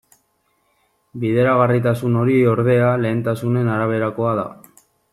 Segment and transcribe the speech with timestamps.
[1.25, 4.49] Bideragarritasun hori, ordea, lehentasunen araberakoa da.